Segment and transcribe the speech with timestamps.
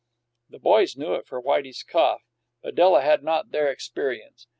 [0.49, 2.23] The boys knew it for Whitey's cough,
[2.63, 4.47] but Della had not their experience.